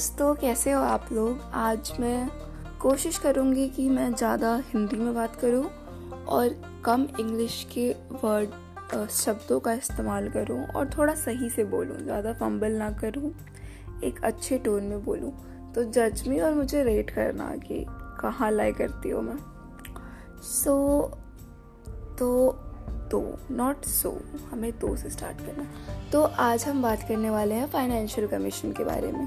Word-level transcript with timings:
दोस्तों 0.00 0.34
कैसे 0.34 0.70
हो 0.72 0.80
आप 0.80 1.08
लोग? 1.12 1.40
आज 1.54 1.90
मैं 2.00 2.28
कोशिश 2.80 3.16
करूँगी 3.18 3.68
कि 3.68 3.88
मैं 3.88 4.14
ज़्यादा 4.14 4.54
हिंदी 4.66 4.96
में 4.96 5.14
बात 5.14 5.34
करूँ 5.36 5.64
और 6.26 6.54
कम 6.84 7.06
इंग्लिश 7.20 7.66
के 7.72 7.88
वर्ड 8.22 9.08
शब्दों 9.10 9.58
का 9.60 9.72
इस्तेमाल 9.72 10.28
करूँ 10.28 10.64
और 10.66 10.88
थोड़ा 10.96 11.14
सही 11.14 11.50
से 11.50 11.64
बोलूँ 11.64 11.96
ज़्यादा 11.96 12.32
फंबल 12.32 12.72
ना 12.72 12.90
करूँ 12.92 13.32
एक 14.04 14.22
अच्छे 14.24 14.58
टोन 14.58 14.84
में 14.84 15.04
बोलूँ। 15.04 15.32
तो 15.74 15.84
जज 15.90 16.26
मी 16.28 16.40
और 16.40 16.54
मुझे 16.54 16.82
रेट 16.84 17.10
करना 17.10 17.50
कि 17.58 17.84
कहाँ 18.20 18.50
लाई 18.50 18.72
करती 18.72 19.10
हूँ 19.10 19.22
मैं। 19.22 19.36
सो 20.42 20.74
so, 21.02 22.18
तो 22.18 22.50
तो 23.10 23.20
नॉट 23.50 23.84
सो 23.84 24.16
हमें 24.50 24.72
तो 24.72 24.96
से 24.96 25.10
स्टार्ट 25.10 25.38
करना। 25.38 25.66
तो 26.12 26.22
आज 26.22 26.64
हम 26.64 26.82
बात 26.82 27.06
करने 27.08 27.30
वाले 27.30 27.54
हैं 27.54 27.66
फाइनेंशियल 27.66 28.28
कमीशन 28.28 28.72
के 28.72 28.84
बारे 28.84 29.12
में। 29.12 29.26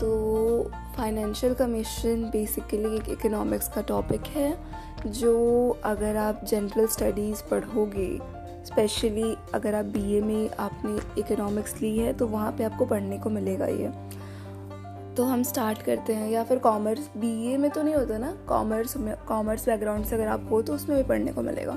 तो 0.00 0.70
फाइनेंशियल 0.96 1.54
कमीशन 1.54 2.22
बेसिकली 2.24 2.96
एक 2.96 3.08
इकोनॉमिक्स 3.08 3.68
का 3.68 3.82
टॉपिक 3.82 4.26
है, 4.26 4.54
जो 5.06 5.78
अगर 5.84 6.16
आप 6.16 6.44
जनरल 6.44 6.86
स्टडीज़ 6.86 7.42
पढ़ोगे 7.50 8.18
स्पेशली 8.66 9.34
अगर 9.54 9.74
आप 9.74 9.84
बीए 9.84 10.20
में 10.20 10.50
आपने 10.50 11.20
इकोनॉमिक्स 11.20 11.80
ली 11.82 11.96
है 11.98 12.12
तो 12.12 12.26
वहाँ 12.26 12.52
पे 12.52 12.64
आपको 12.64 12.86
पढ़ने 12.86 13.18
को 13.18 13.30
मिलेगा 13.30 13.66
ये। 13.66 13.88
तो 15.16 15.24
हम 15.24 15.42
स्टार्ट 15.42 15.82
करते 15.82 16.14
हैं, 16.14 16.30
या 16.30 16.42
फिर 16.44 16.58
कॉमर्स 16.58 17.08
बीए 17.16 17.56
में 17.56 17.70
तो 17.70 17.82
नहीं 17.82 17.94
होता 17.94 18.18
ना 18.18 18.32
कॉमर्स 18.48 18.96
में 18.96 19.14
कॉमर्स 19.28 19.66
बैकग्राउंड 19.66 20.04
से 20.04 20.14
अगर 20.16 20.28
आप 20.28 20.48
हो 20.50 20.62
तो 20.62 20.74
उसमें 20.74 20.96
भी 20.98 21.04
पढ़ने 21.04 21.32
को 21.32 21.42
मिलेगा। 21.42 21.76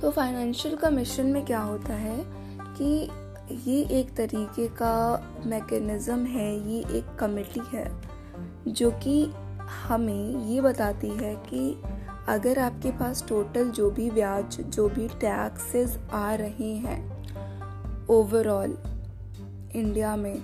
तो 0.00 0.10
फाइनेंशियल 0.10 0.76
कमीशन 0.76 1.26
में 1.26 1.44
क्या 1.44 1.60
होता 1.60 1.94
है 1.94 2.18
कि 2.78 3.08
ये 3.50 3.82
एक 3.90 4.14
तरीके 4.16 4.66
का 4.68 4.94
मैकेनिज़्म 5.46 6.24
है, 6.24 6.70
ये 6.70 6.78
एक 6.98 7.14
कमेटी 7.18 7.60
है, 7.72 7.90
जो 8.68 8.90
कि 8.90 9.24
हमें 9.88 10.46
ये 10.46 10.60
बताती 10.60 11.08
है 11.08 11.34
कि 11.36 11.82
अगर 12.28 12.58
आपके 12.58 12.90
पास 12.90 13.24
टोटल 13.28 13.70
जो 13.70 13.90
भी 13.90 14.10
ब्याज, 14.10 14.60
जो 14.60 14.88
भी 14.88 15.08
टैक्सेस 15.08 15.98
आ 16.12 16.34
रहे 16.34 16.72
हैं 16.76 18.06
ओवरऑल 18.06 18.76
इंडिया 19.76 20.16
में, 20.16 20.42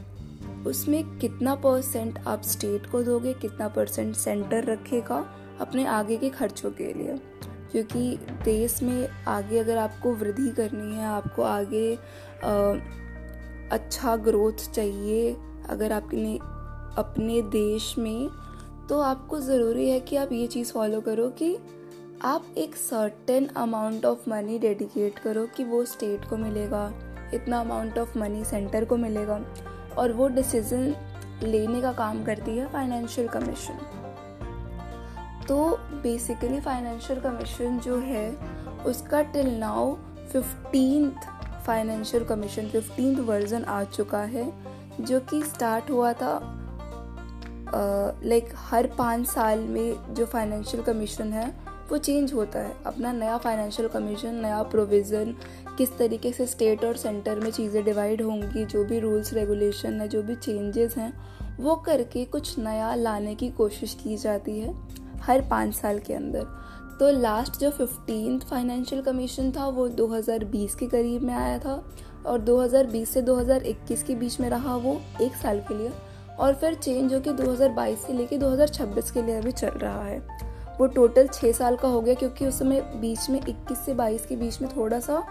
उसमें 0.67 1.19
कितना 1.19 1.55
परसेंट 1.55 2.19
आप 2.27 2.43
स्टेट 2.43 2.87
को 2.87 3.03
दोगे, 3.03 3.33
कितना 3.33 3.69
परसेंट 3.69 4.15
सेंटर 4.17 4.65
रखेगा 4.65 5.25
अपने 5.61 5.87
आगे 5.87 6.17
के 6.17 6.31
खर्चों 6.31 6.71
के 6.71 6.93
लिए। 6.95 7.21
क्योंकि 7.73 8.19
देश 8.45 8.83
में 8.83 9.09
आगे 9.29 9.59
अगर 9.59 9.79
आपको 9.79 10.13
वृद्धि 10.15 10.51
करनी 10.51 10.95
है, 10.95 11.05
आपको 11.05 11.43
आगे 11.43 11.99
अच्छा 13.73 14.17
ग्रोथ 14.17 14.73
चाहिए 14.73 15.37
अगर 15.69 15.93
आपने 15.93 16.39
अपने 16.99 17.43
देश 17.43 17.99
में 17.99 18.29
तो 18.89 19.01
आपको 19.01 19.41
ज़रूरी 19.41 19.91
है 19.91 20.01
कि 20.01 20.17
आप 20.17 20.33
ये 20.33 20.47
चीज़ 20.47 20.73
फॉलो 20.73 21.01
करो 21.01 21.29
कि 21.29 21.59
आप 22.23 22.45
एक 22.57 22.77
certain 22.77 23.47
amount 23.47 24.05
of 24.05 24.31
money 24.31 24.59
dedicate 24.59 25.19
करो 25.19 25.47
कि 25.47 25.65
वो 25.65 25.85
स्टेट 25.85 26.25
को 26.25 26.37
मिलेगा, 26.37 26.93
इतना 27.35 27.61
अमाउंट 27.61 27.99
ऑफ़ 27.99 28.19
मनी 28.19 28.45
सेंटर 28.45 28.85
को 28.85 28.97
मिलेगा 28.97 29.41
और 29.99 30.13
वो 30.13 30.29
डिसीज़न 30.29 30.97
लेने 31.43 31.81
का 31.81 31.93
काम 31.93 32.25
करती 32.25 32.57
है 32.57 32.73
फाइनेंशियल 32.73 33.29
कमीशन 33.29 33.79
तो 35.49 35.77
बेसिकली 35.77 36.61
फाइनेंशियल 36.61 37.21
कमीशन 37.21 37.79
जो 37.79 37.99
है, 37.99 38.37
उसका 38.87 39.23
till 39.23 39.59
now 39.59 39.95
fifteen 40.33 41.13
financial 41.67 42.25
commission 42.25 42.69
fifteen 42.69 43.21
version 43.21 43.65
आ 43.65 43.83
चुका 43.87 44.23
है, 44.27 44.53
जो 45.01 45.21
कि 45.21 45.43
स्टार्ट 45.45 45.91
हुआ 45.91 46.13
था 46.13 46.41
लाइक 47.75 48.49
हर 48.61 48.87
पाँच 48.99 49.27
साल 49.27 49.59
में 49.59 50.15
जो 50.15 50.27
फाइनेंशियल 50.27 50.83
कमीशन 50.83 51.33
है, 51.33 51.47
वो 51.91 51.99
चेंज 51.99 52.33
होता 52.33 52.59
है। 52.59 52.75
अपना 52.87 53.13
नया 53.13 53.37
फाइनेंशियल 53.39 53.89
कमीशन, 53.89 54.35
नया 54.35 54.63
प्रोविज़न, 54.63 55.35
किस 55.79 55.97
तरीके 55.99 56.33
से 56.33 56.47
स्टेट 56.47 56.85
और 56.85 56.97
सेंटर 56.97 57.41
में 57.41 57.51
चीज़ें 57.51 57.85
डिवाइड 57.85 58.23
होंगी, 58.23 58.65
जो 58.65 58.85
भी 58.85 58.99
रूल्स, 59.01 59.33
रेगुलेशन 59.33 60.01
है, 60.01 60.09
जो 60.09 60.23
भी 60.23 60.35
चेंजेस 60.37 60.97
हैं, 60.97 61.13
वो 61.61 61.75
करके 61.77 62.25
कुछ 62.25 62.59
नया 62.59 62.95
लाने 62.95 63.35
की 63.35 63.51
कोशिश 63.51 63.95
की 63.95 64.17
जाती 64.17 64.59
है, 64.61 64.75
हर 65.21 65.41
पाँच 65.41 65.75
साल 65.75 65.99
के 65.99 66.15
अंदर। 66.15 66.47
तो 67.03 67.11
लास्ट 67.11 67.59
जो 67.61 67.71
फिफ्टीन 67.71 68.39
फाइनेंशियल 68.39 69.03
कमीशन 69.03 69.51
था, 69.51 69.67
वो 69.67 69.89
2020 69.89 70.75
के 70.75 70.87
करीब 70.87 71.23
में 71.23 71.35
आया 71.35 71.59
था 71.59 71.73
और 72.27 72.41
2020 72.41 73.11
से 73.11 73.23
2021 73.23 74.03
के 74.03 74.15
बीच 74.15 74.41
में 74.41 74.51
रहा 74.51 74.77
वो 74.77 75.01
एक 75.23 75.35
साल 75.35 75.61
के 75.61 75.79
लिए 75.79 75.91
और 76.39 76.55
फिर 76.55 76.75
चेंज 76.75 77.15
होकर 77.15 77.33
2022 77.33 77.97
से 77.97 78.13
लेके 78.13 78.39
2026 78.39 79.11
के 79.11 79.23
लिए 79.23 79.37
अभी 79.37 79.53
चल 79.53 79.69
रहा 79.69 80.05
है। 80.05 80.19
वो 80.81 80.87
टोटल 80.87 81.27
छः 81.27 81.53
साल 81.53 81.77
का 81.77 81.89
हो 81.89 82.01
गया 82.01 82.15
क्योंकि 82.15 82.47
उस 82.47 82.59
समय 82.59 82.81
बीच 82.81 83.31
में 83.31 83.41
21 83.41 83.85
से 83.87 83.95
22 83.95 84.27
के 84.27 84.37
बीच 84.37 84.63
में 84.63 84.77
थोड़ा 84.77 85.01
सा 85.01 85.23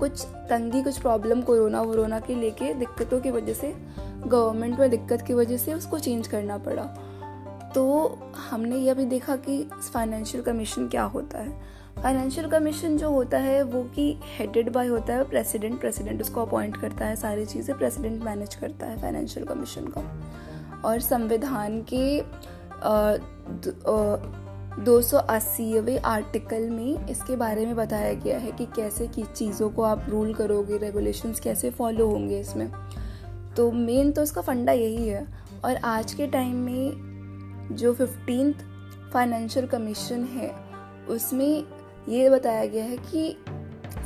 कुछ 0.00 0.22
तंगी, 0.22 0.82
कुछ 0.82 1.00
प्रॉब्लम 1.00 1.42
कोरोना 1.42 1.82
वोरोना 1.82 2.20
के 2.20 2.34
लेके 2.34 2.74
दिक्कतों 2.74 3.20
की 3.20 3.30
वजह 3.30 3.54
से 3.54 3.74
गवर्नमेंट 4.26 4.78
में 4.80 4.90
दिक्कत 4.90 5.22
की 5.22 5.34
वजह 5.34 5.56
से 5.56 5.74
उसको 5.74 5.98
चेंज 5.98 6.26
करना 6.26 6.58
पड़ा। 6.58 7.07
तो 7.74 8.18
हमने 8.50 8.76
यह 8.76 8.94
भी 8.94 9.04
देखा 9.04 9.36
कि 9.38 9.62
फाइनेंशियल 9.92 10.42
कमीशन 10.44 10.88
क्या 10.88 11.02
होता 11.04 11.38
है? 11.38 11.50
फाइनेंशियल 12.02 12.48
कमीशन 12.48 12.96
जो 12.96 13.10
होता 13.10 13.38
है, 13.38 13.62
वो 13.62 13.82
कि 13.94 14.18
हेडेड 14.36 14.70
बाय 14.72 14.86
होता 14.86 15.14
है 15.14 15.28
प्रेसिडेंट 15.30 15.78
प्रेसिडेंट 15.80 16.20
उसको 16.20 16.42
अपॉइंट 16.42 16.76
करता 16.76 17.04
है, 17.04 17.16
सारी 17.16 17.46
चीज़ें 17.46 17.76
प्रेसिडेंट 17.78 18.22
मैनेज 18.22 18.54
करता 18.54 18.86
है 18.86 19.00
फाइनेंशियल 19.00 19.46
कमीशन 19.46 19.86
का। 19.88 20.02
और 20.84 21.00
संविधान 21.00 21.80
के 21.92 22.22
दो 24.84 25.00
सौ 25.02 25.18
आर्टिकल 25.18 26.68
में 26.70 27.06
इसके 27.06 27.36
बारे 27.36 27.66
में 27.66 27.74
बताया 27.76 28.12
गया 28.14 28.38
है 28.38 28.52
कि 28.52 28.66
कैसे 28.76 29.06
किस 29.08 29.28
चीज़ों 29.28 29.70
को 29.70 29.82
आप 29.82 30.04
रूल 30.08 30.32
करोगे 30.34 30.76
रेगुलेशंस 30.78 31.40
कैसे 31.40 31.70
फॉलो 31.70 32.06
होंगे 32.06 32.38
इसमें। 32.40 32.70
तो 33.56 33.70
मेन 33.72 34.12
तो 34.12 34.22
इसका 34.22 34.40
फंडा 34.40 34.72
यही 34.72 35.08
है। 35.08 35.26
और 35.64 35.76
आज 35.76 36.12
के 36.12 36.26
टाइम 36.26 36.56
में 36.56 37.17
जो 37.72 37.94
फिफ्टीन 37.94 38.54
फाइनेंशियल 39.12 39.66
कमीशन 39.66 40.24
है, 40.24 40.54
उसमें 41.08 41.64
ये 42.08 42.30
बताया 42.30 42.66
गया 42.66 42.84
है 42.84 42.96
कि 42.96 43.36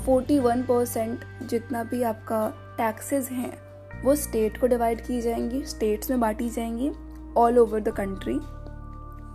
41 0.09 0.63
परसेंट 0.63 1.21
जितना 1.43 1.85
भी 1.85 2.03
आपका 2.03 2.49
टैक्सेस 2.79 3.31
हैं, 3.31 3.59
वो 4.03 4.15
स्टेट 4.15 4.61
को 4.61 4.67
डिवाइड 4.67 5.07
की 5.07 5.21
जाएँगी 5.21 5.65
स्टेट्स 5.65 6.11
में 6.11 6.21
बांटी 6.21 6.51
जाएँगी 6.51 6.91
ऑल 7.37 7.59
ओवर 7.59 7.81
द 7.81 7.89
कंट्री 7.89 8.39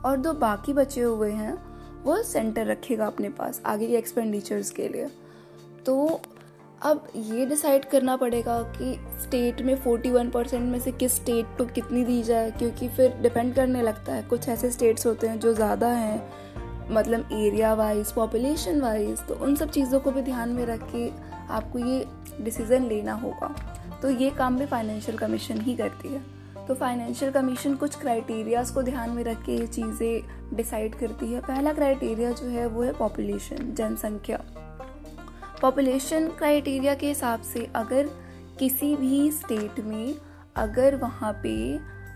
और 0.09 0.17
दो 0.17 0.33
बाकी 0.33 0.73
बचे 0.73 1.01
हुए 1.01 1.31
हैं, 1.31 1.57
वो 2.03 2.23
सेंटर 2.23 2.65
रखेगा 2.65 3.07
अपने 3.07 3.29
पास, 3.29 3.61
आगे 3.65 3.87
के 3.87 3.93
एक्सपेंडिचर्स 3.93 4.71
के 4.71 4.87
लिए। 4.87 5.07
तो 5.85 6.21
अब 6.81 7.07
ये 7.17 7.45
डिसाइड 7.45 7.85
करना 7.85 8.15
पड़ेगा 8.17 8.61
कि 8.71 8.93
स्टेट 9.21 9.61
में 9.61 9.75
41 9.77 10.29
परसेंट 10.31 10.63
में 10.63 10.79
से 10.79 10.91
किस 10.91 11.15
स्टेट 11.15 11.57
को 11.57 11.65
कितनी 11.65 12.03
दी 12.05 12.21
जाए, 12.23 12.51
क्योंकि 12.51 12.89
फिर 12.89 13.13
डिपेंड 13.21 13.53
करने 13.55 13.81
लगता 13.81 14.13
है। 14.13 14.23
कुछ 14.23 14.47
ऐसे 14.49 14.69
स्टेट्स 14.71 15.05
होते 15.05 15.27
हैं 15.27 15.39
जो 15.39 15.53
ज़्यादा 15.53 15.87
हैं 15.89 16.91
मतलब 16.91 17.29
एरिया 17.33 17.73
वाइज 17.73 18.11
पॉपुलेशन 18.11 18.81
वाइज 18.81 19.25
तो 19.27 19.35
उन 19.35 19.55
सब 19.55 19.71
चीज़ों 19.71 19.99
को 19.99 20.11
भी 20.11 20.21
ध्यान 20.21 20.49
में 20.49 20.65
रख 20.65 20.83
के 20.91 21.09
आपको 21.53 21.79
ये 21.79 22.05
डिसीज़न 22.41 22.87
लेना 22.87 23.13
होगा। 23.15 23.53
तो 24.01 24.09
ये 24.09 24.29
काम 24.29 24.57
भी 24.57 24.65
फाइनेंशियल 24.65 25.17
कमीशन 25.17 25.61
ही 25.61 25.75
करती 25.75 26.13
है। 26.13 26.21
तो 26.67 26.73
फाइनेंशियल 26.75 27.31
कमीशन 27.31 27.75
कुछ 27.75 27.99
क्राइटेरियाज 27.99 28.69
को 28.71 28.81
ध्यान 28.83 29.09
में 29.09 29.23
रख 29.23 29.43
के 29.45 29.55
ये 29.55 29.67
चीज़ें 29.67 30.55
डिसाइड 30.57 30.95
करती 30.95 31.33
है। 31.33 31.41
पहला 31.41 31.73
क्राइटेरिया 31.73 32.31
जो 32.31 32.47
है 32.47 32.67
वो 32.67 32.83
है 32.83 32.93
पॉपुलेशन 32.93 33.73
जनसंख्या। 33.73 34.39
पॉपुलेशन 35.61 36.27
क्राइटेरिया 36.27 36.93
के 36.95 37.07
हिसाब 37.07 37.41
से 37.41 37.67
अगर 37.75 38.09
किसी 38.59 38.95
भी 38.95 39.31
स्टेट 39.31 39.79
में 39.79 40.15
अगर 40.55 40.95
वहाँ 40.95 41.31
पे 41.43 41.55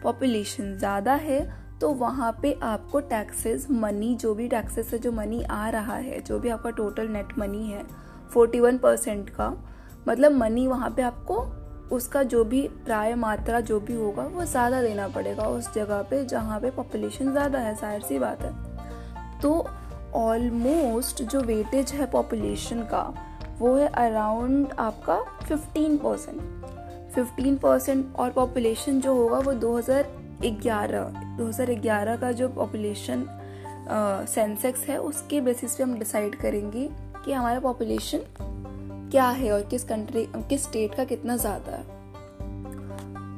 पॉपुलेशन 0.03 0.75
ज़्यादा 0.77 1.13
है 1.13 1.39
तो 1.79 1.89
वहाँ 1.93 2.31
पे 2.41 2.51
आपको 2.63 2.99
टैक्सेस 2.99 3.65
मनी 3.71 4.13
जो 4.15 4.33
भी 4.35 4.47
टैक्सेस 4.47 4.89
से 4.89 4.97
जो 4.99 5.11
मनी 5.11 5.41
आ 5.43 5.69
रहा 5.69 5.95
है, 5.95 6.19
जो 6.21 6.39
भी 6.39 6.49
आपका 6.49 6.69
टोटल 6.69 7.07
नेट 7.07 7.37
मनी 7.39 7.67
है 7.67 7.83
फोर्टी 8.33 8.59
वन 8.59 8.77
परसेंट 8.77 9.29
का 9.29 9.49
मतलब 10.07 10.31
मनी 10.31 10.67
वहाँ 10.67 10.89
पे 10.89 11.01
आपको 11.01 11.37
उसका 11.95 12.23
जो 12.23 12.43
भी 12.43 12.61
प्राय 12.85 13.15
मात्रा 13.15 13.59
जो 13.61 13.79
भी 13.79 13.93
होगा, 13.93 14.23
वो 14.23 14.45
ज़्यादा 14.45 14.81
देना 14.81 15.07
पड़ेगा 15.07 15.43
उस 15.45 15.73
जगह 15.73 16.01
पे 16.01 16.23
जहाँ 16.25 16.59
पे 16.59 16.69
पॉपुलेशन 16.71 17.31
ज़्यादा 17.31 17.59
है, 17.59 17.75
ज़ाहिर 17.75 18.01
सी 18.01 18.19
बात 18.19 18.41
है। 18.41 19.39
तो 19.41 19.67
ऑलमोस्ट 20.15 21.23
जो 21.23 21.41
वेटेज 21.41 21.91
है 21.91 22.09
पॉपुलेशन 22.11 22.81
का 22.83 23.03
वो 23.61 23.75
है 23.75 23.87
अराउंड 23.87 24.71
आपका 24.79 25.17
15 25.47 25.97
परसेंट 25.97 26.39
फिफ्टीन 27.15 27.57
परसेंट 27.57 28.15
और 28.15 28.29
पॉपुलेशन 28.31 28.99
जो 29.01 29.13
होगा 29.13 29.39
वो 29.39 29.53
2011 29.53 31.03
2011 31.39 32.19
का 32.21 32.31
जो 32.31 32.49
पॉपुलेशन 32.49 33.25
सेंसेक्स 34.29 34.81
uh, 34.81 34.87
है 34.89 34.97
उसके 34.97 35.41
बेसिस 35.41 35.75
पे 35.75 35.83
हम 35.83 35.97
डिसाइड 35.99 36.35
करेंगे 36.35 36.89
कि 37.25 37.33
हमारा 37.33 37.59
पॉपुलेशन 37.59 38.23
क्या 39.11 39.27
है 39.29 39.51
और 39.51 39.61
किस 39.61 39.83
कंट्री 39.83 40.25
किस 40.35 40.63
स्टेट 40.63 40.95
का 40.95 41.03
कितना 41.03 41.35
ज़्यादा 41.37 41.71
है। 41.71 41.83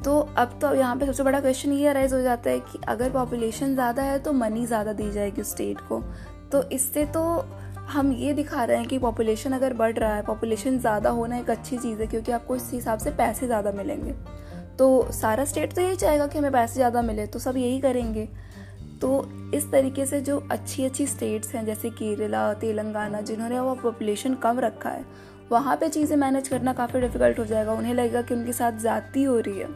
तो 0.02 0.20
अब 0.38 0.58
तो 0.62 0.74
यहाँ 0.76 0.96
पे 0.96 1.06
सबसे 1.06 1.24
बड़ा 1.24 1.40
क्वेश्चन 1.40 1.72
ये 1.72 1.88
अराइज 1.88 2.14
हो 2.14 2.22
जाता 2.22 2.50
है 2.50 2.60
कि 2.62 2.80
अगर 2.88 3.10
पॉपुलेशन 3.10 3.74
ज़्यादा 3.74 4.04
है 4.04 4.20
तो 4.20 4.34
मनी 4.34 4.66
ज़्यादा 4.66 4.94
दी 4.94 5.12
जाएगी 5.12 5.44
स्टेट 5.44 5.82
को। 5.82 6.02
तो 6.52 6.64
इससे 6.70 7.06
तो 7.06 7.24
हम 7.90 8.12
ये 8.12 8.34
दिखा 8.34 8.64
रहे 8.64 8.78
हैं 8.78 8.88
कि 8.88 8.98
पॉपुलेशन 9.00 9.52
अगर 9.52 9.74
बढ़ 9.74 9.98
रहा 9.98 10.16
है 10.16 10.22
पॉपुलेशन 10.22 10.80
ज़्यादा 10.80 11.10
होना 11.10 11.38
एक 11.38 11.50
अच्छी 11.50 11.78
चीज़ 11.78 12.00
है 12.02 12.08
क्योंकि 12.08 12.32
आपको 12.32 12.56
इस 12.56 12.70
हिसाब 12.74 13.00
से 13.00 13.12
पैसे 13.12 13.46
ज़्यादा 13.46 13.72
मिलेंगे। 13.72 14.14
तो 14.78 15.12
सारा 15.12 15.46
स्टेट 15.46 15.74
तो 15.74 15.82
यही 15.82 15.96
चाहेगा 15.96 16.28
कि 16.28 16.38
हमें 16.38 16.52
पैसे 16.52 16.74
ज़्यादा 16.74 17.02
मिले 17.02 17.26
तो 17.28 17.40
सब 17.40 17.58
यही 17.58 17.80
करेंगे। 17.82 18.28
तो 19.02 19.52
इस 19.54 19.70
तरीके 19.72 20.06
से 20.06 20.22
जो 20.22 20.38
अच्छी 20.52 20.86
अच्छी 20.86 21.08
स्टेट्स 21.08 21.54
हैं, 21.56 21.66
जैसे 21.66 21.90
केरला, 21.90 22.54
तेलंगाना, 22.54 23.22
जिन्होंने 23.22 23.60
वो 23.60 23.74
पॉपुलेशन 23.76 24.36
कम 24.36 24.60
रखा 24.60 24.90
है, 24.90 25.06
वहाँ 25.52 25.76
पे 25.78 25.90
चीज़ें 25.90 26.16
मैनेज 26.18 26.48
करना 26.48 26.74
काफ़ी 26.74 27.02
डिफ़िकल्ट 27.02 27.40
हो 27.40 27.46
जाएगा। 27.46 27.74
उन्हें 27.74 27.94
लगेगा 27.94 28.22
कि 28.22 28.34
उनके 28.34 28.54
साथ 28.54 28.80
ज़्यादती 28.80 29.24
हो 29.24 29.38
रही 29.40 29.60
है। 29.60 29.68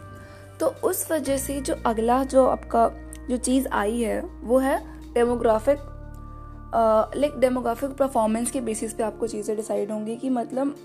तो 0.60 0.68
उस 0.84 1.12
वजह 1.12 1.38
से 1.38 1.60
जो 1.62 1.76
अगला 1.86 2.24
जो 2.24 2.46
आपका 2.46 2.90
जो 3.30 3.38
चीज़ 3.38 3.68
आई 3.68 4.02
है, 4.02 4.22
वो 4.22 4.60
है 4.60 4.80
डेमोग्राफिक 5.14 5.78
लाइक 6.76 7.40
डेमोग्राफिक 7.40 7.92
परफॉर्मेंस 7.98 8.52
के 8.52 8.62
बेसिस 8.62 8.94
पे 8.94 9.04
आपको 9.04 9.28
चीज़ें 9.28 9.56
डिसाइड 9.56 9.92
होंगी 9.92 10.16
कि 10.18 10.30
मतलब 10.30 10.76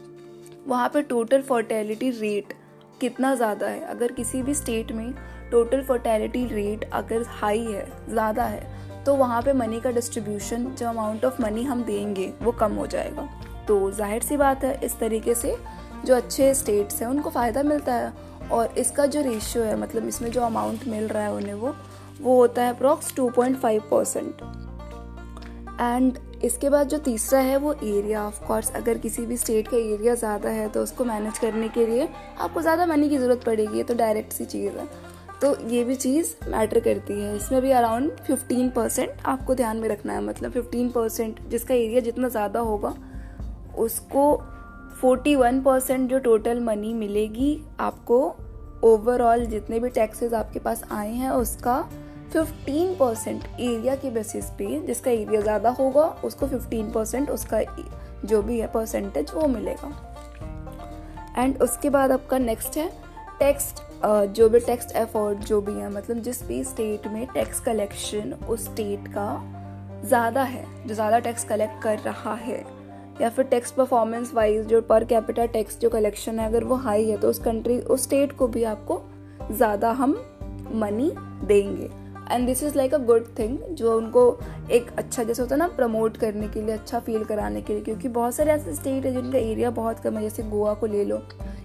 वहाँ 0.66 0.88
पे 0.88 1.02
टोटल 1.02 1.42
फर्टेलिटी 1.42 2.10
रेट 2.10 2.52
कितना 3.00 3.34
ज़्यादा 3.34 3.66
है। 3.66 3.80
अगर 3.86 4.12
किसी 4.12 4.42
भी 4.42 4.54
स्टेट 4.54 4.92
में 4.92 5.12
टोटल 5.50 5.82
फर्टेलिटी 5.82 6.44
रेट 6.46 6.88
अगर 6.92 7.24
हाई 7.30 7.62
है, 7.62 7.86
ज़्यादा 8.08 8.44
है 8.44 9.04
तो 9.04 9.14
वहाँ 9.16 9.40
पे 9.42 9.52
मनी 9.52 9.80
का 9.80 9.90
डिस्ट्रीब्यूशन 9.90 10.64
जो 10.70 10.88
अमाउंट 10.88 11.24
ऑफ़ 11.24 11.42
मनी 11.42 11.62
हम 11.64 11.82
देंगे, 11.84 12.32
वो 12.42 12.52
कम 12.52 12.72
हो 12.72 12.86
जाएगा। 12.86 13.28
तो 13.68 13.90
ज़ाहिर 13.90 14.22
सी 14.22 14.36
बात 14.36 14.64
है, 14.64 14.78
इस 14.84 14.98
तरीके 14.98 15.34
से 15.34 15.56
जो 16.04 16.14
अच्छे 16.16 16.52
स्टेट्स 16.54 17.00
हैं, 17.02 17.08
उनको 17.08 17.30
फ़ायदा 17.30 17.62
मिलता 17.62 17.94
है 17.94 18.12
और 18.50 18.74
इसका 18.78 19.06
जो 19.06 19.20
रेशियो 19.22 19.64
है 19.64 19.76
मतलब 19.80 20.08
इसमें 20.08 20.30
जो 20.30 20.42
अमाउंट 20.42 20.86
मिल 20.88 21.08
रहा 21.08 21.22
है 21.22 21.32
उन्हें 21.32 21.54
वो 21.54 21.74
वो 22.20 22.36
होता 22.36 22.62
है 22.62 22.74
approx 22.74 23.14
two 23.16 23.28
point 23.30 23.56
five 23.58 23.82
percent 23.90 24.42
and 25.82 26.18
इसके 26.44 26.68
बाद 26.70 26.88
जो 26.88 26.98
तीसरा 27.00 27.38
है 27.40 27.56
वो 27.56 27.72
एरिया 27.74 28.26
ऑफ़ 28.26 28.40
कोर्स 28.46 28.70
अगर 28.76 28.98
किसी 28.98 29.24
भी 29.26 29.36
स्टेट 29.36 29.68
का 29.68 29.76
एरिया 29.76 30.14
ज़्यादा 30.14 30.48
है 30.50 30.68
तो 30.68 30.82
उसको 30.82 31.04
मैनेज 31.04 31.38
करने 31.38 31.68
के 31.68 31.86
लिए 31.86 32.08
आपको 32.38 32.60
ज़्यादा 32.62 32.86
मनी 32.86 33.08
की 33.08 33.18
ज़रूरत 33.18 33.44
पड़ेगी, 33.44 33.76
ये 33.76 33.82
तो 33.82 33.94
डायरेक्ट 33.94 34.32
सी 34.32 34.44
चीज़ 34.46 34.78
है। 34.78 34.86
तो 35.42 35.54
ये 35.68 35.82
भी 35.84 35.94
चीज़ 35.96 36.34
मैटर 36.50 36.80
करती 36.80 37.20
है। 37.20 37.34
इसमें 37.36 37.60
भी 37.62 37.70
अराउंड 37.72 38.10
फिफ्टीन 38.26 38.68
परसेंट 38.70 39.26
आपको 39.26 39.54
ध्यान 39.54 39.76
में 39.76 39.88
रखना 39.88 40.12
है। 40.12 40.22
मतलब 40.22 40.52
फिफ्टीन 40.52 40.90
परसेंट 40.90 41.40
जिसका 41.48 41.74
एरिया 41.74 42.00
जितना 42.00 42.28
ज़्यादा 42.28 42.60
होगा, 42.60 42.94
उसको 43.78 44.36
फोर्टी 45.00 45.34
वन 45.36 45.60
परसेंट 45.62 46.08
जो 46.10 46.18
टोटल 46.20 46.60
मनी 46.60 46.92
मिलेगी 46.94 47.58
आपको 47.80 48.20
ओवरऑल 48.84 49.44
जितने 49.46 49.80
भी 49.80 49.88
टैक्सेस 49.90 50.32
आपके 50.34 50.58
पास 50.58 50.84
आए 50.92 51.12
हैं, 51.12 51.30
उसका 51.30 51.76
फिफ्टीन 52.32 52.94
परसेंट 52.94 53.44
एरिया 53.60 53.94
के 53.94 54.10
बेसिस 54.10 54.44
पे 54.58 54.78
जिसका 54.86 55.10
एरिया 55.10 55.40
ज़्यादा 55.40 55.70
होगा, 55.70 56.04
उसको 56.24 56.46
फिफ्टीन 56.46 56.90
परसेंट 56.92 57.30
उसका 57.30 57.60
जो 58.24 58.42
भी 58.42 58.58
है 58.58 58.66
परसेंटेज 58.72 59.30
वो 59.34 59.46
मिलेगा। 59.48 59.90
एंड 61.38 61.62
उसके 61.62 61.90
बाद 61.90 62.12
आपका 62.12 62.38
नेक्स्ट 62.38 62.76
है 62.76 62.90
टैक्स 63.38 63.74
जो 64.04 64.48
भी 64.48 64.60
टैक्स 64.60 64.92
एफर्ट 64.96 65.38
जो 65.38 65.60
भी 65.60 65.72
है 65.72 65.90
मतलब 65.92 66.18
जिस 66.22 66.42
भी 66.46 66.62
स्टेट 66.64 67.06
में 67.06 67.26
टैक्स 67.26 67.60
कलेक्शन 67.60 68.32
उस 68.48 68.64
स्टेट 68.64 69.08
का 69.08 69.28
ज़्यादा 70.04 70.42
है, 70.42 70.64
जो 70.86 70.94
ज़्यादा 70.94 71.18
टैक्स 71.18 71.44
कलेक्ट 71.44 71.82
कर 71.82 71.98
रहा 71.98 72.34
है, 72.34 72.64
या 73.20 73.28
फिर 73.28 73.44
टैक्स 73.44 73.72
परफॉर्मेंस 73.72 74.32
वाइज 74.34 74.66
जो 74.66 74.80
पर 74.82 75.04
कैपिटल 75.04 75.46
टैक्स 75.48 75.78
जो 75.78 75.90
कलेक्शन 75.90 76.38
है, 76.38 76.46
अगर 76.46 76.64
वो 76.64 76.76
हाई 76.76 77.08
है 77.10 77.16
तो 77.16 77.30
उस 77.30 77.38
कंट्री 77.38 77.78
उस 77.80 78.02
स्टेट 78.02 78.32
को 78.32 78.48
भी 78.48 78.64
आपको 78.66 79.02
ज़्यादा 79.52 79.90
हम 79.92 80.22
मनी 80.74 81.10
देंगे। 81.46 82.01
And 82.30 82.46
this 82.46 82.62
is 82.62 82.76
like 82.76 82.94
a 82.94 82.98
good 82.98 83.26
thing 83.38 83.58
जो 83.72 83.96
उनको 83.96 84.22
एक 84.70 84.90
अच्छा 84.98 85.22
जैसे 85.22 85.42
होता 85.42 85.54
है 85.54 85.58
ना 85.58 85.66
प्रमोट 85.68 86.16
करने 86.16 86.48
के 86.48 86.62
लिए 86.62 86.74
अच्छा 86.74 86.98
फील 87.00 87.24
कराने 87.24 87.62
के 87.62 87.72
लिए, 87.72 87.82
क्योंकि 87.82 88.08
बहुत 88.10 88.34
सारे 88.34 88.52
ऐसे 88.52 88.74
स्टेट 88.74 89.04
है 89.04 89.12
जिनका 89.12 89.38
एरिया 89.38 89.70
बहुत 89.72 90.00
कम 90.00 90.16
है, 90.16 90.22
जैसे 90.22 90.42
गोवा 90.42 90.74
को 90.74 90.86
ले 90.86 91.04
लो। 91.04 91.20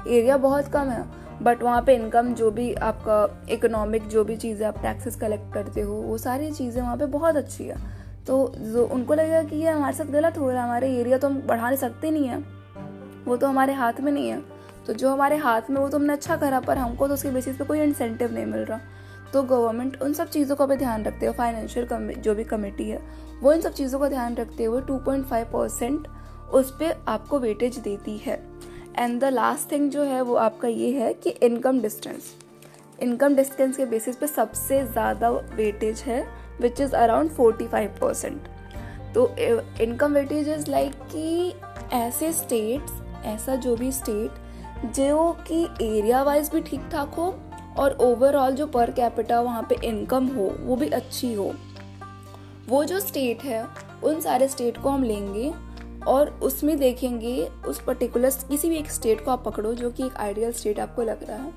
एरिया 0.08 0.38
बहुत 0.40 0.68
कम 0.68 0.90
है 0.90 1.06
बट 1.44 1.64
वहाँ 1.64 1.82
पे 1.82 1.96
इनकम 1.96 2.34
जो 2.34 2.50
भी 2.52 2.74
आपका 2.74 3.46
इकोनॉमिक 3.54 4.08
जो 4.08 4.24
भी 4.24 4.36
चीज़ें 4.38 4.66
आप 4.68 4.82
टैक्सेस 4.82 5.16
कलेक्ट 5.16 5.54
करते 5.54 5.82
हो, 5.82 5.94
वो 5.94 6.18
सारी 6.18 6.52
चीज़ें 6.52 6.82
वहाँ 6.82 6.98
पे 6.98 7.06
बहुत 7.08 7.36
अच्छी 7.36 7.64
है। 7.64 7.76
तो 8.28 8.52
जो 8.58 8.86
उनको 8.86 9.14
लगेगा 9.14 9.42
कि 9.44 9.56
ये 9.56 9.70
हमारे 9.70 9.96
साथ 9.96 10.06
गलत 10.06 10.38
हो 10.38 10.50
रहा 10.50 10.62
है, 10.62 10.64
हमारे 10.64 10.92
एरिया 10.92 11.18
तो 11.18 11.28
हम 11.28 11.42
बढ़ा 11.48 11.68
नहीं 11.68 11.78
सकते 11.78 12.12
नहीं 12.12 12.28
है, 12.28 12.38
वो 13.28 13.38
तो 13.38 13.48
हमारे 13.48 13.74
हाथ 13.74 14.02
में 14.02 14.12
नहीं 14.12 14.30
है। 14.30 14.42
तो 14.88 14.94
जो 14.94 15.10
हमारे 15.10 15.38
हाथ 15.38 15.70
में 15.70 15.80
वो 15.82 15.88
तो 15.90 15.98
हमने 15.98 16.14
अच्छा 16.14 16.36
करा, 16.38 16.60
पर 16.60 16.78
हमको 16.78 17.08
तो 17.08 17.14
उसके 17.14 17.32
बेसिस 17.32 17.58
पे 17.58 17.64
कोई 17.64 17.82
इंसेंटिव 17.82 18.34
नहीं 18.34 18.46
मिल 18.46 18.60
रहा। 18.62 18.80
तो 19.34 19.42
गवर्नमेंट 19.44 20.02
उन 20.02 20.14
सब 20.14 20.30
चीज़ों 20.30 20.56
का 20.56 20.66
भी 20.66 20.76
ध्यान 20.76 21.04
रखते 21.06 21.26
हुए 21.26 21.36
फाइनेंशियल 21.36 22.14
जो 22.18 22.36
भी 22.36 22.44
कमेटी 22.44 22.90
है, 22.90 23.02
वो 23.42 23.54
इन 23.54 23.62
सब 23.62 23.74
चीज़ों 23.74 24.00
का 24.00 24.10
ध्यान 24.10 24.36
रखते 24.36 24.64
हुए 24.64 24.82
टू 24.82 24.98
पॉइंट 24.98 25.26
फाइव 25.26 25.46
परसेंट 25.54 26.08
उस 26.54 26.72
पर 26.72 27.04
आपको 27.08 27.40
वेटेज 27.40 27.78
देती 27.80 28.18
है। 28.18 28.42
एंड 28.98 29.20
द 29.22 29.26
लास्ट 29.26 29.72
थिंग 29.72 29.90
जो 29.92 30.04
है, 30.04 30.22
वो 30.22 30.36
आपका 30.36 30.68
ये 30.68 30.92
है 30.94 31.14
कि 31.14 31.30
इनकम 31.30 31.80
डिस्टेंस 31.82 32.34
इनकम 33.02 33.36
डिस्टेंस 33.36 33.78
के 33.78 33.86
बेसिस 33.86 34.16
पे 34.16 34.28
सबसे 34.28 34.84
ज़्यादा 34.86 35.30
वेटेज 35.30 36.00
है 36.02 36.22
which 36.62 36.80
is 36.82 36.96
around 36.96 37.30
forty 37.32 37.68
five 37.68 37.98
percent 38.02 38.48
तो 39.14 39.28
इनकम 39.82 40.14
वेटेज 40.14 40.50
इज़ 40.50 40.70
लाइक 40.72 40.94
कि 41.12 41.54
ऐसे 41.94 42.32
स्टेट्स 42.34 43.26
ऐसा 43.26 43.56
जो 43.56 43.76
भी 43.76 43.92
स्टेट 43.92 44.86
जो 44.96 45.32
कि 45.48 45.64
एरिया 45.82 46.24
वाइज 46.24 46.50
भी 46.54 46.62
ठीक 46.62 46.82
ठाक 46.92 47.14
हो 47.14 47.30
और 47.80 47.98
ओवरऑल 48.02 48.56
जो 48.56 48.68
पर 48.68 48.92
कैपिटा 48.92 49.40
वहाँ 49.42 49.66
पे 49.70 49.76
इनकम 49.84 50.28
हो, 50.28 50.50
वो 50.60 50.76
भी 50.76 50.88
अच्छी 50.90 51.34
हो। 51.34 51.54
वो 52.70 52.84
जो 52.84 53.00
स्टेट 53.00 53.44
है, 53.44 53.66
उन 54.04 54.20
सारे 54.22 54.48
स्टेट 54.48 54.78
को 54.78 54.90
हम 54.90 55.04
लेंगे 55.04 55.54
और 56.08 56.30
उसमें 56.44 56.78
देखेंगे 56.80 57.50
उस 57.68 57.82
पर्टिकुलर 57.82 58.32
किसी 58.50 58.70
भी 58.70 58.78
एक 58.78 58.92
स्टेट 58.92 59.24
को 59.26 59.32
आप 59.32 59.44
पकड़ो, 59.44 59.74
जो 59.74 59.92
कि 59.92 60.06
एक 60.06 60.18
आइडियल 60.18 60.52
स्टेट 60.52 60.80
आपको 60.80 61.02
लग 61.02 61.24
रहा 61.24 61.38
है, 61.38 61.54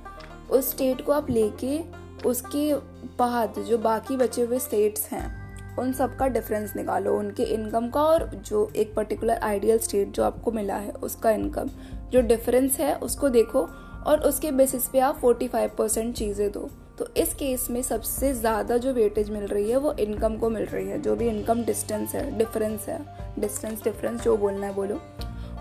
उस 0.50 0.70
स्टेट 0.70 1.00
को 1.00 1.12
आप 1.12 1.30
लेके 1.30 1.78
उसके 2.26 2.74
बाद 3.18 3.58
जो 3.58 3.78
बाकी 3.78 4.16
बचे 4.16 4.42
हुए 4.42 4.58
स्टेट्स 4.58 5.08
हैं, 5.12 5.76
उन 5.78 5.92
सब 5.92 6.16
का 6.16 6.26
डिफरेंस 6.28 6.72
निकालो, 6.76 7.16
उनके 7.18 7.42
इनकम 7.44 7.88
का 7.90 8.02
और 8.02 8.24
जो 8.46 8.68
एक 8.76 8.94
पर्टिकुलर 8.94 9.38
आइडियल 9.38 9.78
स्टेट 9.78 10.08
जो 10.08 10.24
आपको 10.24 10.52
मिला 10.52 10.76
है, 10.76 10.90
उसका 10.92 11.30
इनकम 11.30 11.70
जो 12.10 12.20
डिफरेंस 12.20 12.78
है, 12.78 12.94
उसको 12.94 13.28
देखो 13.28 13.68
और 14.06 14.20
उसके 14.20 14.52
बेसिस 14.52 14.88
पे 14.88 14.98
आप 14.98 15.20
45 15.20 15.70
परसेंट 15.78 16.14
चीज़ें 16.16 16.50
दो। 16.52 16.68
तो 16.98 17.06
इस 17.16 17.32
केस 17.34 17.66
में 17.70 17.80
सबसे 17.82 18.32
ज़्यादा 18.34 18.76
जो 18.76 18.92
वेटेज 18.92 19.30
मिल 19.30 19.46
रही 19.46 19.70
है, 19.70 19.76
वो 19.76 19.92
इनकम 19.92 20.36
को 20.36 20.50
मिल 20.50 20.64
रही 20.64 20.88
है। 20.88 21.00
जो 21.02 21.16
भी 21.16 21.28
इनकम 21.28 21.62
डिस्टेंस 21.64 22.14
है 22.14 22.38
डिफरेंस 22.38 22.88
है 22.88 22.98
डिस्टेंस 23.38 23.82
डिफरेंस 23.84 24.22
जो 24.22 24.36
बोलना 24.36 24.66
है 24.66 24.74
बोलो। 24.74 25.00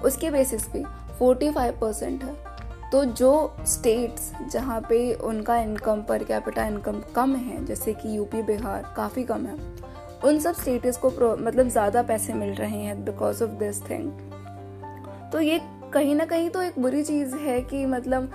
उसके 0.06 0.32
बेसिस 0.32 0.68
पे 0.68 0.84
45 1.20 1.72
परसेंट 1.82 2.24
है। 2.24 2.36
तो 2.92 3.04
जो 3.06 3.32
स्टेट्स 3.68 4.32
जहाँ 4.52 4.80
पे 4.82 5.14
उनका 5.14 5.58
इनकम 5.58 6.02
पर 6.02 6.24
कैपिटा 6.24 6.66
इनकम 6.66 7.02
कम 7.16 7.36
है, 7.36 7.66
जैसे 7.66 7.94
कि 7.94 8.16
यूपी 8.18 8.42
बिहार 8.42 8.94
काफ़ी 8.96 9.24
कम 9.24 9.46
है। 9.46 9.58
उन 10.26 10.40
सब 10.40 10.54
स्टेट्स 10.54 10.98
को 10.98 11.10
मतलब 11.38 11.68
ज़्यादा 11.68 12.02
पैसे 12.04 12.34
मिल 12.34 12.54
रहे 12.54 12.78
हैं 12.78 13.04
बिकॉज़ 13.06 13.44
ऑफ़ 13.44 13.52
दिस 13.60 13.82
थिंग 13.90 14.12
तो 15.32 15.40
ये 15.40 15.60
कहीं 15.94 16.16
ना 16.16 16.26
कहीं 16.26 16.50
तो 16.50 16.62
एक 16.62 16.74
बुरी 16.80 17.04
चीज़ 17.04 17.36
है 17.36 17.60
कि 17.62 17.86
मतलब 17.86 18.30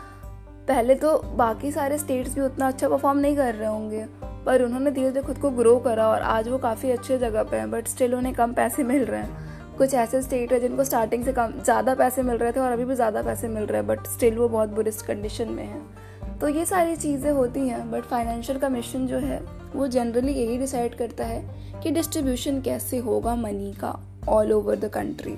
पहले 0.69 0.95
तो 0.95 1.17
बाकी 1.37 1.71
सारे 1.73 1.99
स्टेट्स 1.99 2.35
भी 2.35 2.41
उतना 2.41 2.69
अच्छा 2.69 2.89
परफॉर्म 2.89 3.19
नहीं 3.19 3.37
कर 3.37 3.55
रहे 3.55 3.69
होंगे, 3.69 4.05
पर 4.47 4.63
उन्होंने 4.63 4.91
धीरे 4.91 5.11
धीरे 5.11 5.23
खुद 5.23 5.39
को 5.39 5.51
ग्रो 5.51 5.77
करा 5.79 6.09
और 6.09 6.23
आज 6.23 6.49
वो 6.49 6.59
काफ़ी 6.59 6.91
अच्छे 6.91 7.19
जगह 7.19 7.43
पे 7.43 7.57
हैं 7.57 7.71
बट 7.71 7.89
स्टिल 7.89 8.15
उन्हें 8.15 8.35
कम 8.35 8.53
पैसे 8.53 8.85
मिल 8.85 9.05
रहे 9.05 9.21
हैं। 9.21 9.77
कुछ 9.79 9.95
ऐसे 9.95 10.23
स्टेट 10.23 10.53
है 10.53 10.61
जिनको 10.61 10.85
स्टार्टिंग 10.85 11.25
से 11.25 11.33
कम, 11.33 11.53
ज़्यादा 11.65 11.95
पैसे 11.95 12.23
मिल 12.23 12.37
रहे 12.37 12.53
थे 12.53 12.61
और 12.61 12.73
अभी 12.73 12.85
भी 12.85 12.95
ज़्यादा 12.95 13.23
पैसे 13.23 13.49
मिल 13.49 13.65
रहे 13.65 13.81
हैं 13.81 13.87
बट 13.87 14.07
स्टिल 14.07 14.39
वो 14.39 14.49
बहुत 14.49 14.69
बुरी 14.69 14.91
कंडीशन 15.07 15.49
में 15.49 15.65
है। 15.65 16.39
तो 16.41 16.49
ये 16.49 16.65
सारी 16.67 16.97
चीज़ें 16.97 17.31
होती 17.33 17.69
हैं 17.69 17.91
बट 17.91 18.05
फाइनेंशियल 18.05 18.59
कमीशन 18.59 19.07
जो 19.07 19.19
है, 19.19 19.41
वो 19.75 19.87
जनरली 19.89 20.33
यही 20.33 20.59
डिसाइड 20.59 20.95
करता 20.95 21.25
है 21.25 21.43
कि 21.83 21.91
डिस्ट्रीब्यूशन 21.91 22.61
कैसे 22.61 22.99
होगा 22.99 23.35
मनी 23.37 23.73
का 23.75 23.99
ऑल 24.29 24.53
ओवर 24.53 24.77
द 24.77 24.91
कंट्री 24.95 25.37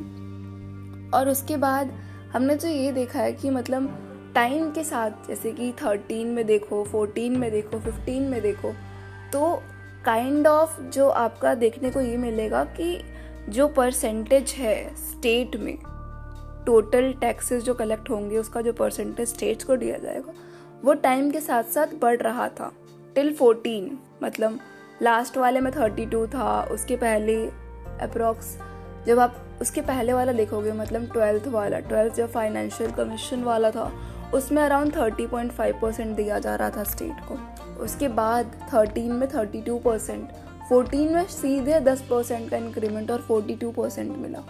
और 1.15 1.29
उसके 1.29 1.57
बाद 1.57 1.91
हमने 2.33 2.57
तो 2.57 2.69
ये 2.69 2.93
देखा 2.93 3.19
है 3.19 3.33
कि 3.33 3.51
मतलब 3.51 4.03
टाइम 4.35 4.71
के 4.71 4.85
साथ, 4.85 5.11
जैसे 5.29 5.53
कि 5.53 5.73
थर्टीन 5.73 6.27
में 6.27 6.47
देखो 6.47 6.85
फोर्टीन 6.85 7.39
में 7.39 7.51
देखो 7.51 7.79
फिफ्टीन 7.79 8.23
में 8.23 8.43
देखो 8.43 8.73
तो 9.33 9.63
काइंड 10.05 10.37
kind 10.37 10.47
ऑफ़ 10.47 10.81
of 10.81 10.87
जो 10.87 11.09
आपका 11.09 11.55
देखने 11.55 11.91
को 11.91 12.01
ये 12.01 12.17
मिलेगा 12.17 12.65
कि 12.65 13.01
जो 13.49 13.69
परसेंटेज 13.69 14.51
है 14.51 14.95
स्टेट 14.97 15.57
में 15.57 15.79
टोटल 16.67 17.13
टैक्सेस 17.13 17.63
जो 17.63 17.75
कलेक्ट 17.75 18.11
होंगे, 18.11 18.39
उसका 18.39 18.61
जो 18.61 18.73
परसेंटेज 18.73 19.29
स्टेट्स 19.29 19.65
को 19.65 19.77
दिया 19.77 19.99
जाएगा, 19.99 20.33
वो 20.85 20.95
टाइम 20.95 21.31
के 21.31 21.41
साथ 21.41 21.63
साथ 21.63 21.87
बढ़ 22.03 22.17
रहा 22.17 22.49
था 22.49 22.73
टिल 23.15 23.35
फोर्टीन 23.35 23.99
मतलब 24.23 24.61
लास्ट 25.03 25.37
वाले 25.37 25.61
में 25.61 25.73
थर्टी 25.73 26.07
टू 26.07 26.27
था, 26.27 26.63
उसके 26.63 26.97
पहले 26.97 27.47
अप्रोक्स 28.01 28.59
जब 29.07 29.19
आप 29.19 29.46
उसके 29.61 29.81
पहले 29.81 30.13
वाला 30.13 30.33
देखोगे 30.33 30.73
मतलब 30.73 31.11
ट्वेल्थ 31.13 31.47
वाला, 31.49 31.79
ट्वेल्थ 31.81 32.15
जो 32.15 32.27
फाइनेंशियल 32.27 32.91
कमीशन 32.91 33.43
वाला 33.45 33.71
था, 33.71 33.93
उसमें 34.35 34.63
around 34.63 34.95
thirty 34.97 35.27
point 35.27 35.53
five 35.53 35.79
percent 35.83 36.17
दिया 36.17 36.39
जा 36.39 36.55
रहा 36.55 36.71
था 36.71 36.85
स्टेट 36.85 37.25
को। 37.29 37.39
उसके 37.85 38.09
बाद 38.11 38.53
थर्टीन 38.73 39.13
में 39.13 39.29
थर्टी 39.29 39.61
टू 39.63 39.79
परसेंट 39.79 40.29
फोर्टीन 40.69 41.13
में 41.15 41.27
सीधे 41.27 41.81
दस 41.81 42.01
परसेंट 42.03 42.49
का 42.51 42.57
इंक्रीमेंट 42.57 43.11
और 43.11 43.21
फोर्टी 43.23 43.55
टू 43.57 43.71
परसेंट 43.73 44.17
मिला। 44.17 44.43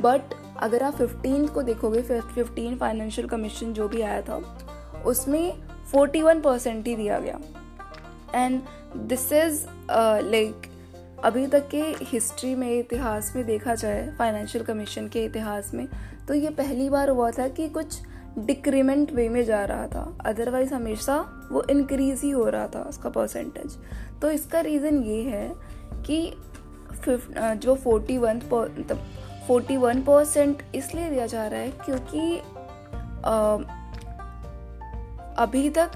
बट 0.00 0.34
अगर 0.56 0.82
आप 0.82 0.94
फिफ्टीन 0.94 1.46
को 1.46 1.62
देखोगे 1.62 2.02
फिफ्टीन 2.02 2.76
फाइनेंशियल 2.78 3.28
कमीशन 3.28 3.72
जो 3.72 3.88
भी 3.88 4.02
आया 4.02 4.20
था, 4.22 4.36
उसमें 5.06 5.52
फोर्टी 5.92 6.22
वन 6.22 6.40
परसेंट 6.40 6.86
ही 6.86 6.94
दिया 6.96 7.18
गया। 7.18 7.38
एंड 8.34 8.60
दिस 9.08 9.32
इज़ 9.32 9.64
लाइक 9.90 10.70
अभी 11.24 11.46
तक 11.46 11.68
के 11.68 11.82
हिस्ट्री 11.82 12.54
में 12.54 12.78
इतिहास 12.78 13.32
में 13.36 13.44
देखा 13.44 13.74
जाए 13.74 14.14
फाइनेंशियल 14.18 14.64
कमीशन 14.64 15.08
के 15.08 15.24
इतिहास 15.24 15.74
में 15.74 15.88
तो 16.28 16.34
ये 16.34 16.50
पहली 16.50 16.88
बार 16.88 17.08
हुआ 17.08 17.30
था 17.30 17.48
कि 17.48 17.68
कुछ 17.68 18.00
डिक्रीमेंट 18.38 19.12
वे 19.12 19.28
में 19.28 19.44
जा 19.44 19.64
रहा 19.64 19.86
था। 19.86 20.18
अदरवाइज़ 20.26 20.74
हमेशा 20.74 21.48
वो 21.52 21.62
इनक्रीज 21.70 22.20
ही 22.20 22.30
हो 22.30 22.48
रहा 22.48 22.66
था 22.66 22.82
उसका 22.82 23.08
परसेंटेज 23.08 23.78
तो 24.22 24.30
इसका 24.30 24.60
रीज़न 24.60 25.02
ये 25.02 25.22
है 25.22 25.52
कि 26.06 26.34
जो 27.56 27.74
फोर्टी 27.74 28.18
वन 28.18 28.36
मतलब 28.52 29.04
फोर्टी 29.48 29.76
वन 29.76 30.02
परसेंट 30.02 30.62
इसलिए 30.74 31.10
दिया 31.10 31.26
जा 31.26 31.46
रहा 31.46 31.60
है 31.60 31.68
क्योंकि 31.68 32.38
आ, 33.24 33.56
अभी 35.42 35.70
तक 35.70 35.90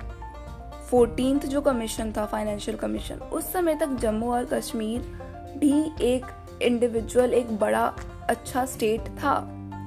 फोर्टीन 0.90 1.38
जो 1.40 1.60
कमीशन 1.60 2.12
था 2.12 2.24
फाइनेंशियल 2.26 2.76
कमीशन 2.76 3.16
उस 3.32 3.52
समय 3.52 3.74
तक 3.74 3.96
जम्मू 4.00 4.30
और 4.32 4.44
कश्मीर 4.44 5.00
भी 5.58 5.72
एक 6.04 6.26
इंडिविजुअल 6.62 7.34
एक 7.34 7.56
बड़ा 7.58 7.84
अच्छा 8.28 8.64
स्टेट 8.66 9.00
था, 9.00 9.34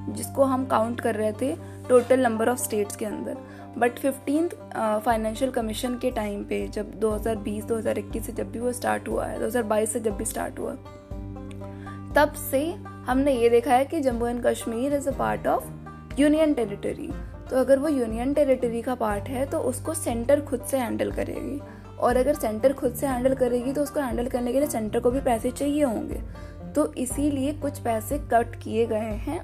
जिसको 0.08 0.44
हम 0.44 0.66
काउंट 0.66 1.00
कर 1.00 1.14
रहे 1.14 1.32
थे 1.32 1.54
टोटल 1.88 2.20
नंबर 2.20 2.48
ऑफ़ 2.48 2.58
स्टेट्स 2.58 2.96
के 2.96 3.04
अंदर। 3.04 3.36
बट 3.78 3.98
फिफ्टीन 3.98 4.48
फाइनेंशियल 5.04 5.50
कमीशन 5.50 5.98
के 5.98 6.10
टाइम 6.10 6.44
पे 6.44 6.66
जब 6.68 6.90
2020-2021 7.00 8.22
से 8.22 8.32
जब 8.32 8.50
भी 8.52 8.58
वो 8.58 8.72
स्टार्ट 8.72 9.08
हुआ 9.08 9.26
है 9.26 9.38
2022 9.40 9.86
से 9.86 10.00
जब 10.00 10.16
भी 10.16 10.24
स्टार्ट 10.24 10.58
हुआ, 10.58 10.72
तब 12.16 12.32
से 12.50 12.64
हमने 13.06 13.32
ये 13.32 13.48
देखा 13.48 13.74
है 13.74 13.84
कि 13.84 14.00
Jammu 14.00 14.26
and 14.26 14.42
Kashmir 14.46 14.94
is 14.94 15.08
a 15.08 15.16
part 15.18 15.46
of 15.46 16.20
union 16.20 16.54
territory 16.54 17.10
तो 17.52 17.58
अगर 17.58 17.78
वो 17.78 17.88
यूनियन 17.88 18.32
टेरिटरी 18.34 18.80
का 18.82 18.94
पार्ट 18.94 19.28
है 19.28 19.44
तो 19.46 19.58
उसको 19.60 19.94
सेंटर 19.94 20.40
खुद 20.40 20.60
से 20.66 20.78
हैंडल 20.78 21.10
करेगी। 21.12 21.58
और 21.98 22.16
अगर 22.16 22.34
सेंटर 22.34 22.72
खुद 22.72 22.94
से 22.94 23.06
हैंडल 23.06 23.34
करेगी 23.34 23.72
तो 23.72 23.82
उसको 23.82 24.00
हैंडल 24.00 24.26
करने 24.26 24.52
के 24.52 24.60
लिए 24.60 24.68
सेंटर 24.68 25.00
को 25.00 25.10
भी 25.10 25.20
पैसे 25.20 25.50
चाहिए 25.50 25.82
होंगे। 25.82 26.20
तो 26.74 26.92
इसीलिए 26.94 27.52
कुछ 27.52 27.78
पैसे 27.78 28.18
कट 28.32 28.56
किए 28.62 28.86
गए 28.86 29.12
हैं 29.26 29.40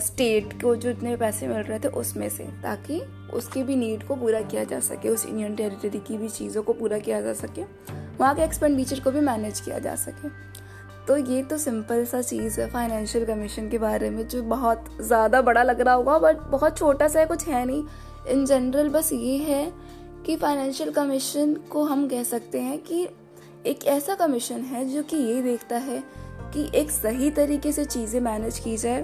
स्टेट 0.00 0.60
को 0.62 0.74
जो 0.76 0.90
इतने 0.90 1.16
पैसे 1.16 1.48
मिल 1.48 1.58
रहे 1.58 1.78
थे 1.78 1.88
उसमें 1.98 2.28
से, 2.28 2.44
ताकि 2.62 3.00
उसकी 3.34 3.62
भी 3.62 3.76
नीड 3.76 4.06
को 4.06 4.16
पूरा 4.16 4.40
किया 4.42 4.64
जा 4.64 4.80
सके, 4.80 5.08
उस 5.08 5.26
यूनियन 5.26 5.54
टेरिटरी 5.56 5.98
की 5.98 6.16
भी 6.18 6.28
चीज़ों 6.30 6.62
को 6.62 6.72
पूरा 6.72 6.98
किया 6.98 7.20
जा 7.20 7.32
सके, 7.34 7.62
वहाँ 8.18 8.34
के 8.34 8.42
एक्सपेंडिचर 8.42 9.00
को 9.00 9.10
भी 9.10 9.20
मैनेज 9.22 9.60
किया 9.60 9.78
जा 9.78 9.94
सके। 9.96 10.28
तो 11.08 11.16
ये 11.16 11.42
तो 11.42 11.56
सिंपल 11.58 12.04
सा 12.04 12.20
चीज़ 12.22 12.60
है 12.60 12.68
फाइनेंशियल 12.70 13.24
कमीशन 13.24 13.68
के 13.68 13.78
बारे 13.78 14.10
में, 14.10 14.26
जो 14.28 14.42
बहुत 14.42 14.84
ज़्यादा 15.00 15.40
बड़ा 15.42 15.62
लग 15.62 15.80
रहा 15.80 15.94
होगा 15.94 16.18
बट 16.18 16.40
बहुत 16.50 16.78
छोटा 16.78 17.08
सा 17.08 17.20
है, 17.20 17.26
कुछ 17.26 17.46
है 17.48 17.64
नहीं। 17.66 17.84
इन 18.28 18.44
जनरल 18.46 18.88
बस 18.88 19.12
ये 19.12 19.36
है 19.38 19.72
कि 20.26 20.36
फाइनेंशियल 20.36 20.90
कमीशन 20.90 21.54
को 21.70 21.84
हम 21.84 22.06
कह 22.08 22.22
सकते 22.24 22.60
हैं 22.60 22.78
कि 22.78 23.06
एक 23.66 23.84
ऐसा 23.86 24.14
कमीशन 24.14 24.60
है 24.64 24.84
जो 24.88 25.02
कि 25.02 25.16
ये 25.16 25.40
देखता 25.42 25.76
है 25.78 26.02
कि 26.54 26.70
एक 26.74 26.90
सही 26.90 27.30
तरीके 27.30 27.72
से 27.72 27.84
चीज़ें 27.84 28.20
मैनेज 28.20 28.58
की 28.58 28.76
जाए। 28.76 29.02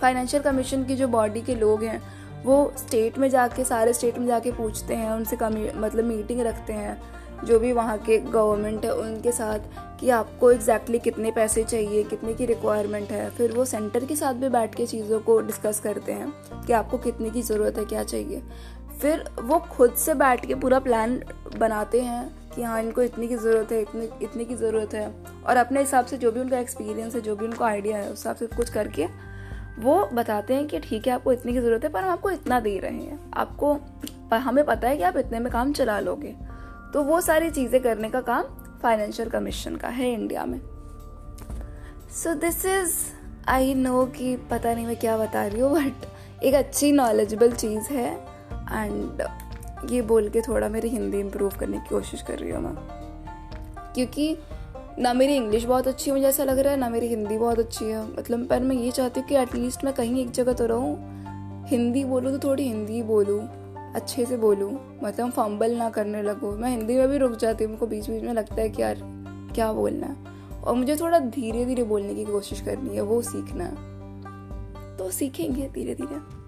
फाइनेंशियल 0.00 0.42
कमीशन 0.42 0.84
की 0.84 0.96
जो 0.96 1.08
बॉडी 1.08 1.40
के 1.42 1.54
लोग 1.54 1.82
हैं, 1.84 2.02
वो 2.44 2.72
स्टेट 2.78 3.18
में 3.18 3.28
जाके, 3.30 3.64
सारे 3.64 3.92
स्टेट 3.92 4.18
में 4.18 4.26
जाके 4.26 4.52
पूछते 4.52 4.94
हैं, 4.94 5.10
उनसे 5.10 5.36
कमी 5.36 5.70
मतलब 5.76 6.04
मीटिंग 6.04 6.40
रखते 6.40 6.72
हैं, 6.72 7.00
जो 7.44 7.58
भी 7.58 7.72
वहाँ 7.72 7.98
के 7.98 8.18
गवर्नमेंट 8.18 8.84
है 8.84 8.94
उनके 8.94 9.32
साथ। 9.32 9.58
कि 10.02 10.10
आपको 10.10 10.50
एग्जैक्टली 10.50 10.98
exactly 10.98 11.14
कितने 11.14 11.30
पैसे 11.30 11.62
चाहिए, 11.64 12.02
कितने 12.04 12.32
की 12.34 12.46
रिक्वायरमेंट 12.46 13.10
है, 13.10 13.30
फिर 13.30 13.52
वो 13.52 13.64
सेंटर 13.64 14.04
के 14.04 14.16
साथ 14.16 14.34
भी 14.34 14.48
बैठ 14.48 14.74
के 14.74 14.86
चीज़ों 14.86 15.20
को 15.20 15.40
डिस्कस 15.40 15.80
करते 15.80 16.12
हैं 16.12 16.62
कि 16.66 16.72
आपको 16.72 16.98
कितने 16.98 17.30
की 17.30 17.42
ज़रूरत 17.42 17.78
है, 17.78 17.84
क्या 17.84 18.02
चाहिए। 18.04 18.42
फिर 19.00 19.24
वो 19.42 19.58
खुद 19.58 19.94
से 19.94 20.14
बैठ 20.14 20.46
के 20.46 20.54
पूरा 20.54 20.78
प्लान 20.78 21.22
बनाते 21.58 22.00
हैं 22.00 22.50
कि 22.54 22.62
हाँ 22.62 22.80
इनको 22.82 23.02
इतनी 23.02 23.28
की 23.28 23.36
ज़रूरत 23.36 23.72
है, 23.72 23.80
इतनी 23.82 24.08
इतनी 24.22 24.44
की 24.44 24.54
ज़रूरत 24.54 24.94
है। 24.94 25.06
और 25.46 25.56
अपने 25.56 25.80
हिसाब 25.80 26.06
से 26.06 26.16
जो 26.16 26.32
भी 26.32 26.40
उनका 26.40 26.58
एक्सपीरियंस 26.58 27.14
है, 27.14 27.20
जो 27.20 27.36
भी 27.36 27.44
उनको 27.44 27.64
आइडिया 27.64 27.96
है, 27.96 28.04
उस 28.04 28.18
हिसाब 28.18 28.36
से 28.36 28.46
कुछ 28.46 28.70
करके 28.70 29.06
वो 29.78 29.94
बताते 30.12 30.54
हैं 30.54 30.66
कि 30.66 30.78
ठीक 30.78 31.06
है, 31.06 31.12
आपको 31.12 31.32
इतनी 31.32 31.52
की 31.52 31.60
ज़रूरत 31.60 31.84
है, 31.84 31.90
पर 31.90 32.02
हम 32.02 32.10
आपको 32.10 32.30
इतना 32.30 32.60
दे 32.60 32.78
रहे 32.78 32.92
हैं। 32.92 33.30
आपको, 33.34 33.76
हमें 34.32 34.64
पता 34.64 34.88
है 34.88 34.96
कि 34.96 35.02
आप 35.02 35.16
इतने 35.16 35.38
में 35.38 35.52
काम 35.52 35.72
चला 35.72 36.00
लोगे। 36.00 36.34
तो 36.92 37.02
वो 37.02 37.20
सारी 37.20 37.50
चीज़ें 37.50 37.82
करने 37.82 38.10
का 38.10 38.20
काम 38.20 38.42
फाइनेंशियल 38.82 39.28
कमीशन 39.28 39.76
का 39.76 39.88
है 39.88 40.12
इंडिया 40.12 40.44
में। 40.44 40.60
So 42.10 42.34
this 42.34 42.66
is 42.66 42.94
I 43.48 43.74
know 43.74 44.06
कि 44.06 44.36
पता 44.36 44.74
नहीं 44.74 44.86
मैं 44.86 44.96
क्या 44.96 45.16
बता 45.16 45.46
रही 45.46 45.60
हूँ 45.60 45.72
बट 45.74 46.42
एक 46.42 46.54
अच्छी 46.54 46.92
नॉलेजेबल 46.92 47.52
चीज़ 47.52 47.92
है। 47.92 48.14
एंड 48.72 49.22
ये 49.90 50.02
बोल 50.02 50.28
के 50.28 50.40
थोड़ा 50.40 50.68
मेरी 50.68 50.88
हिंदी 50.88 51.20
इम्प्रूव 51.20 51.52
करने 51.60 51.78
की 51.78 51.88
कोशिश 51.88 52.22
कर 52.22 52.38
रही 52.38 52.50
हूँ 52.50 52.62
मैं। 52.62 52.74
क्योंकि 53.94 54.36
ना 54.98 55.12
मेरी 55.12 55.36
इंग्लिश 55.36 55.64
बहुत 55.64 55.88
अच्छी 55.88 56.10
है, 56.10 56.16
मुझे 56.16 56.28
ऐसा 56.28 56.44
लग 56.44 56.58
रहा 56.58 56.72
है, 56.72 56.78
ना 56.78 56.88
मेरी 56.88 57.06
हिंदी 57.06 57.38
बहुत 57.38 57.58
अच्छी 57.58 57.84
है। 57.84 58.12
मतलब 58.18 58.46
पर 58.46 58.60
मैं 58.60 58.76
ये 58.76 58.90
चाहती 58.90 59.20
हूँ 59.20 59.28
कि 59.28 59.36
एटलीस्ट 59.36 59.84
मैं 59.84 59.94
कहीं 59.94 60.22
एक 60.22 60.30
जगह 60.30 60.52
तो 60.52 60.66
रहूँ। 60.66 60.96
हिंदी 61.66 62.04
बोलूँ 62.04 62.38
तो 62.38 62.48
थोड़ी 62.48 62.68
हिंदी 62.68 63.02
बोलूँ। 63.02 63.61
अच्छे 63.94 64.26
से 64.26 64.36
बोलूँ 64.36 65.00
मतलब 65.04 65.30
फंबल 65.30 65.76
ना 65.76 65.90
करने 65.90 66.22
लगूँ। 66.22 66.58
मैं 66.58 66.70
हिंदी 66.70 66.94
में 66.94 67.08
भी 67.08 67.18
रुक 67.18 67.32
जाती 67.32 67.64
हूँ 67.64 67.70
मुझको 67.70 67.86
बीच 67.86 68.10
बीच 68.10 68.22
में 68.22 68.32
लगता 68.32 68.54
है 68.54 68.68
कि 68.68 68.82
यार, 68.82 68.96
क्या 69.54 69.72
बोलना 69.72 70.06
है? 70.06 70.16
और 70.60 70.74
मुझे 70.74 70.96
थोड़ा 70.96 71.18
धीरे 71.18 71.64
धीरे 71.64 71.84
बोलने 71.84 72.14
की 72.14 72.24
कोशिश 72.24 72.60
करनी 72.60 72.94
है, 72.94 73.00
वो 73.00 73.22
सीखना 73.22 73.64
है। 73.64 73.92
तो 74.96 75.10
सीखेंगे 75.10 75.68
धीरे 75.68 75.94
धीरे 75.94 76.41